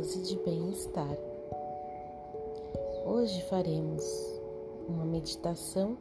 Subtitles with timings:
[0.00, 1.16] base de bem-estar.
[3.06, 4.04] Hoje faremos
[4.88, 5.96] uma meditação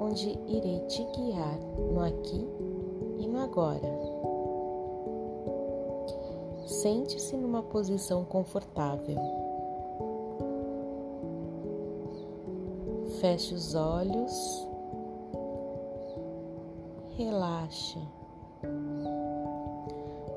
[0.00, 1.58] onde irei te guiar
[1.92, 2.48] no aqui
[3.18, 3.88] e no agora.
[6.66, 9.16] Sente-se numa posição confortável.
[13.20, 14.68] Feche os olhos.
[17.16, 17.98] Relaxe.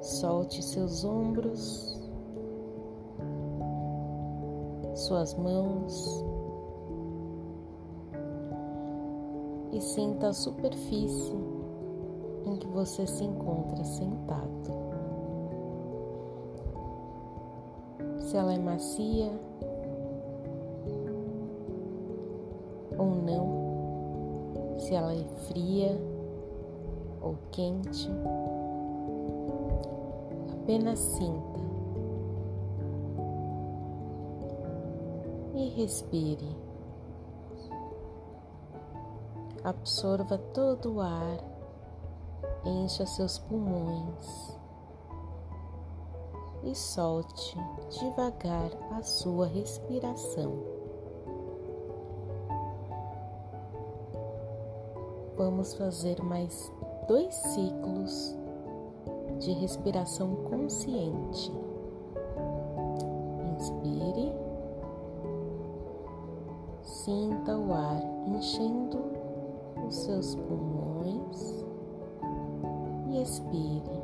[0.02, 1.99] Solte seus ombros,
[4.95, 6.23] suas mãos
[9.72, 11.35] e sinta a superfície
[12.45, 14.49] em que você se encontra sentado.
[18.20, 19.31] Se ela é macia
[22.97, 26.00] ou não, se ela é fria
[27.22, 28.09] ou quente.
[30.70, 31.59] Apenas sinta
[35.56, 36.56] e respire.
[39.64, 41.40] Absorva todo o ar,
[42.64, 44.56] encha seus pulmões
[46.62, 47.58] e solte
[48.00, 50.53] devagar a sua respiração.
[55.36, 56.72] Vamos fazer mais
[57.08, 58.39] dois ciclos
[59.40, 61.52] de respiração consciente.
[63.56, 64.34] Inspire,
[66.84, 69.00] sinta o ar enchendo
[69.88, 71.66] os seus pulmões
[73.08, 74.00] e expire.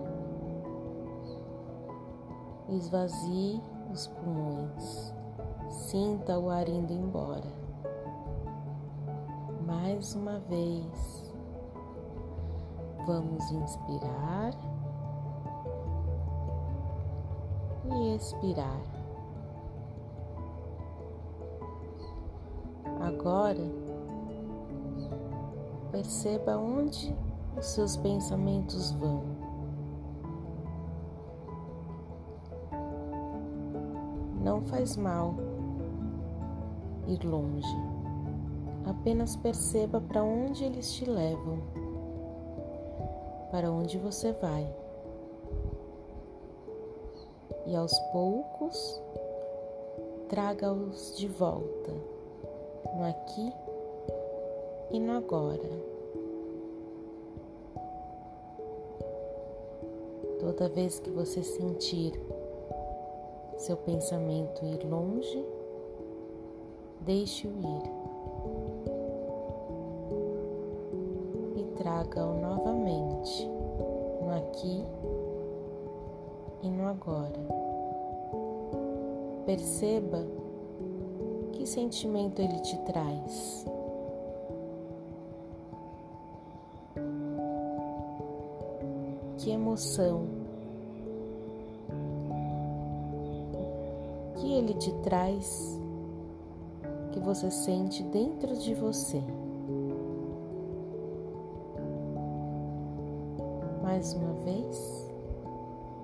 [2.70, 3.62] Esvazie
[3.92, 5.14] os pulmões,
[5.70, 7.54] sinta o ar indo embora.
[9.66, 11.34] Mais uma vez,
[13.06, 14.75] vamos inspirar.
[18.16, 18.82] Expirar.
[23.02, 23.72] Agora,
[25.92, 27.16] perceba onde
[27.58, 29.24] os seus pensamentos vão.
[34.42, 35.36] Não faz mal
[37.08, 37.76] ir longe,
[38.86, 41.60] apenas perceba para onde eles te levam,
[43.52, 44.85] para onde você vai
[47.66, 49.02] e aos poucos
[50.30, 51.92] traga-os de volta
[52.96, 53.54] no aqui
[54.92, 55.96] e no agora.
[60.40, 62.14] Toda vez que você sentir
[63.58, 65.46] seu pensamento ir longe,
[67.02, 67.84] deixe-o ir
[71.56, 73.48] e traga-o novamente
[74.22, 74.86] no aqui
[76.66, 77.40] e no agora.
[79.46, 80.26] Perceba
[81.54, 83.66] que sentimento ele te traz.
[89.38, 90.26] Que emoção
[94.38, 95.80] que ele te traz
[97.12, 99.22] que você sente dentro de você.
[103.84, 105.05] Mais uma vez,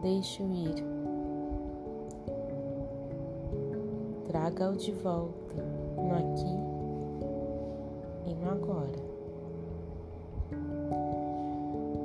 [0.01, 1.01] deixe-o ir.
[4.31, 5.61] traga-o de volta
[5.97, 6.57] no aqui
[8.25, 9.11] e no agora.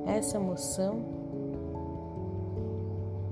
[0.06, 1.04] Essa emoção,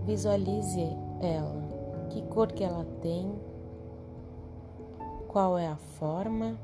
[0.04, 0.80] visualize
[1.20, 1.62] ela,
[2.10, 3.34] que cor que ela tem,
[5.28, 6.56] qual é a forma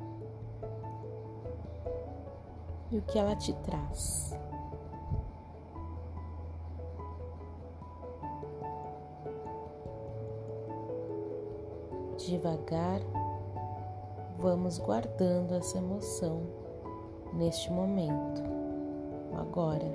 [2.90, 4.32] e o que ela te traz.
[12.26, 13.00] Devagar,
[14.38, 16.42] vamos guardando essa emoção
[17.34, 18.42] neste momento,
[19.36, 19.90] agora.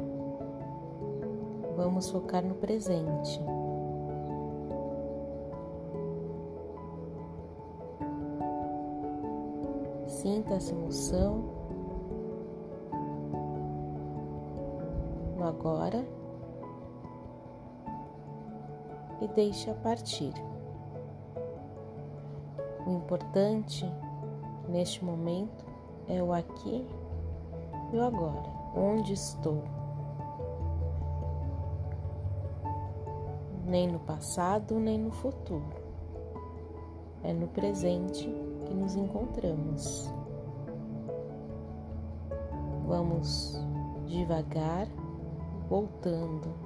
[1.76, 3.42] Vamos focar no presente.
[10.08, 11.44] Sinta essa emoção
[15.38, 16.06] no agora
[19.22, 20.34] e deixe a partir.
[22.86, 23.86] O importante
[24.70, 25.66] neste momento
[26.08, 26.88] é o aqui
[27.92, 29.64] e o agora, onde estou.
[33.66, 35.84] Nem no passado, nem no futuro.
[37.24, 38.30] É no presente
[38.66, 40.14] que nos encontramos.
[42.86, 43.60] Vamos
[44.06, 44.88] devagar,
[45.68, 46.66] voltando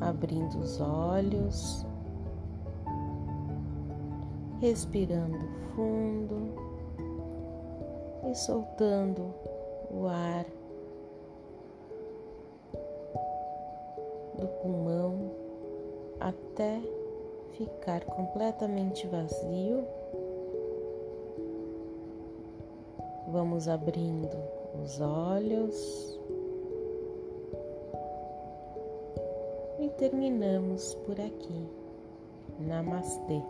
[0.00, 1.86] abrindo os olhos,
[4.60, 5.38] respirando
[5.74, 6.54] fundo
[8.30, 9.34] e soltando
[9.90, 10.44] o ar
[14.38, 15.30] do pulmão
[16.20, 16.80] até
[17.52, 19.86] ficar completamente vazio.
[23.28, 24.36] Vamos abrindo
[24.82, 26.18] os olhos
[29.80, 31.68] e terminamos por aqui.
[32.60, 33.42] Namastê.